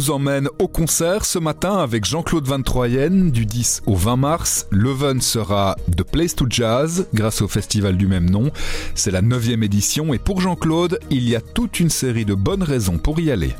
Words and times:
vous 0.00 0.10
emmène 0.12 0.48
au 0.58 0.66
concert 0.66 1.26
ce 1.26 1.38
matin 1.38 1.76
avec 1.76 2.06
Jean-Claude 2.06 2.46
Van 2.46 2.62
Troyen 2.62 3.10
du 3.10 3.44
10 3.44 3.82
au 3.84 3.94
20 3.94 4.16
mars. 4.16 4.66
Leven 4.70 5.20
sera 5.20 5.76
The 5.94 6.04
Place 6.04 6.34
to 6.34 6.46
Jazz 6.48 7.06
grâce 7.12 7.42
au 7.42 7.48
festival 7.48 7.98
du 7.98 8.06
même 8.06 8.30
nom. 8.30 8.50
C'est 8.94 9.10
la 9.10 9.20
neuvième 9.20 9.62
édition 9.62 10.14
et 10.14 10.18
pour 10.18 10.40
Jean-Claude, 10.40 11.00
il 11.10 11.28
y 11.28 11.36
a 11.36 11.42
toute 11.42 11.80
une 11.80 11.90
série 11.90 12.24
de 12.24 12.32
bonnes 12.32 12.62
raisons 12.62 12.96
pour 12.96 13.20
y 13.20 13.30
aller. 13.30 13.52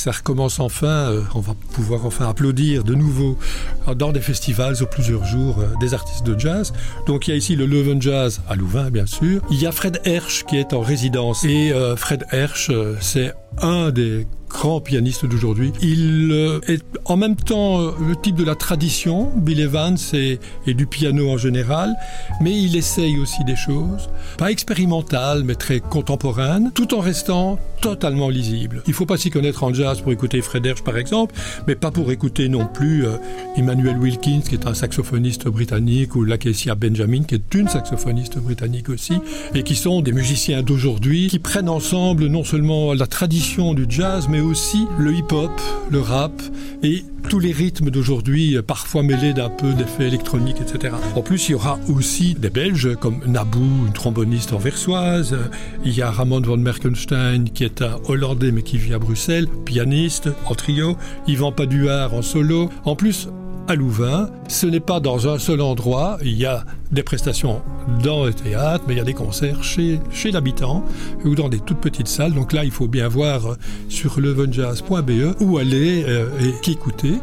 Ça 0.00 0.12
recommence 0.12 0.60
enfin, 0.60 0.86
euh, 0.86 1.22
on 1.34 1.40
va 1.40 1.54
pouvoir 1.74 2.06
enfin 2.06 2.28
applaudir 2.28 2.84
de 2.84 2.94
nouveau 2.94 3.36
dans 3.96 4.12
des 4.12 4.20
festivals 4.20 4.74
sur 4.74 4.88
plusieurs 4.88 5.26
jours 5.26 5.58
euh, 5.58 5.66
des 5.78 5.92
artistes 5.92 6.24
de 6.24 6.38
jazz. 6.38 6.72
Donc 7.06 7.28
il 7.28 7.32
y 7.32 7.34
a 7.34 7.36
ici 7.36 7.54
le 7.54 7.66
Leuven 7.66 8.00
Jazz 8.00 8.40
à 8.48 8.56
Louvain 8.56 8.90
bien 8.90 9.04
sûr. 9.04 9.42
Il 9.50 9.60
y 9.60 9.66
a 9.66 9.72
Fred 9.72 10.00
Hersch 10.04 10.44
qui 10.46 10.56
est 10.56 10.72
en 10.72 10.80
résidence 10.80 11.44
et 11.44 11.70
euh, 11.72 11.96
Fred 11.96 12.24
Hersch 12.30 12.70
c'est 13.00 13.34
un 13.60 13.90
des 13.90 14.26
grands 14.60 14.82
pianistes 14.82 15.24
d'aujourd'hui. 15.24 15.72
Il 15.80 16.60
est 16.68 16.82
en 17.06 17.16
même 17.16 17.34
temps 17.34 17.80
le 17.80 18.14
type 18.14 18.36
de 18.36 18.44
la 18.44 18.54
tradition, 18.54 19.32
Bill 19.34 19.58
Evans 19.58 19.96
et, 20.12 20.38
et, 20.66 20.74
du 20.74 20.86
piano 20.86 21.30
en 21.30 21.38
général, 21.38 21.94
mais 22.42 22.52
il 22.52 22.76
essaye 22.76 23.18
aussi 23.18 23.42
des 23.44 23.56
choses, 23.56 24.10
pas 24.36 24.50
expérimentales, 24.50 25.44
mais 25.44 25.54
très 25.54 25.80
contemporaines, 25.80 26.72
tout 26.74 26.94
en 26.94 27.00
restant 27.00 27.58
totalement 27.80 28.28
lisible. 28.28 28.82
Il 28.86 28.92
faut 28.92 29.06
pas 29.06 29.16
s'y 29.16 29.30
connaître 29.30 29.64
en 29.64 29.72
jazz 29.72 30.02
pour 30.02 30.12
écouter 30.12 30.42
Fred 30.42 30.66
Hersch 30.66 30.82
par 30.82 30.98
exemple, 30.98 31.34
mais 31.66 31.74
pas 31.74 31.90
pour 31.90 32.12
écouter 32.12 32.50
non 32.50 32.66
plus 32.66 33.06
euh, 33.06 33.16
Emmanuel 33.56 33.96
Wilkins 33.96 34.42
qui 34.46 34.54
est 34.56 34.66
un 34.66 34.74
saxophoniste 34.74 35.48
britannique 35.48 36.14
ou 36.16 36.24
Lakesia 36.24 36.74
Benjamin 36.74 37.22
qui 37.22 37.36
est 37.36 37.54
une 37.54 37.68
saxophoniste 37.68 38.36
britannique 38.36 38.90
aussi 38.90 39.14
et 39.54 39.62
qui 39.62 39.74
sont 39.74 40.02
des 40.02 40.12
musiciens 40.12 40.62
d'aujourd'hui 40.62 41.28
qui 41.28 41.38
prennent 41.38 41.70
ensemble 41.70 42.26
non 42.26 42.44
seulement 42.44 42.92
la 42.92 43.06
tradition 43.06 43.72
du 43.72 43.86
jazz 43.88 44.28
mais 44.28 44.40
aussi 44.40 44.49
le 44.98 45.12
hip-hop, 45.12 45.50
le 45.90 46.00
rap 46.00 46.32
et 46.82 47.04
tous 47.28 47.38
les 47.38 47.52
rythmes 47.52 47.90
d'aujourd'hui, 47.90 48.56
euh, 48.56 48.62
parfois 48.62 49.04
mêlés 49.04 49.32
d'un 49.32 49.48
peu 49.48 49.72
d'effets 49.74 50.08
électroniques, 50.08 50.60
etc. 50.60 50.94
En 51.14 51.22
plus, 51.22 51.48
il 51.48 51.52
y 51.52 51.54
aura 51.54 51.78
aussi 51.88 52.34
des 52.34 52.50
Belges 52.50 52.96
comme 52.96 53.20
Nabou, 53.26 53.86
une 53.86 53.92
tromboniste 53.92 54.52
anversoise. 54.52 55.36
Il 55.84 55.96
y 55.96 56.02
a 56.02 56.10
Ramon 56.10 56.40
von 56.40 56.56
Merkenstein, 56.56 57.50
qui 57.50 57.62
est 57.62 57.80
un 57.80 57.98
Hollandais 58.08 58.50
mais 58.50 58.62
qui 58.62 58.76
vit 58.76 58.92
à 58.92 58.98
Bruxelles, 58.98 59.46
pianiste 59.64 60.28
en 60.46 60.56
trio. 60.56 60.96
Yvan 61.28 61.52
Paduard 61.52 62.12
en 62.14 62.22
solo. 62.22 62.70
En 62.84 62.96
plus, 62.96 63.28
à 63.68 63.74
Louvain. 63.74 64.30
Ce 64.48 64.66
n'est 64.66 64.80
pas 64.80 65.00
dans 65.00 65.28
un 65.28 65.38
seul 65.38 65.60
endroit. 65.60 66.18
Il 66.22 66.36
y 66.36 66.46
a 66.46 66.64
des 66.92 67.02
prestations 67.02 67.62
dans 68.02 68.24
le 68.24 68.34
théâtre, 68.34 68.84
mais 68.86 68.94
il 68.94 68.98
y 68.98 69.00
a 69.00 69.04
des 69.04 69.14
concerts 69.14 69.62
chez, 69.62 70.00
chez 70.10 70.30
l'habitant 70.30 70.84
ou 71.24 71.34
dans 71.34 71.48
des 71.48 71.60
toutes 71.60 71.80
petites 71.80 72.08
salles. 72.08 72.34
Donc 72.34 72.52
là, 72.52 72.64
il 72.64 72.70
faut 72.70 72.88
bien 72.88 73.08
voir 73.08 73.56
sur 73.88 74.20
levenjazz.be 74.20 75.40
où 75.40 75.58
aller 75.58 76.04
euh, 76.06 76.28
et 76.40 76.52
qu'écouter. 76.62 77.14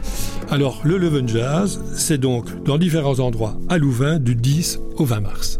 Alors, 0.49 0.81
le 0.83 0.97
Leven 0.97 1.27
Jazz, 1.27 1.81
c'est 1.93 2.17
donc 2.17 2.63
dans 2.63 2.77
différents 2.77 3.19
endroits 3.19 3.57
à 3.69 3.77
Louvain 3.77 4.19
du 4.19 4.35
10 4.35 4.79
au 4.97 5.05
20 5.05 5.19
mars. 5.19 5.59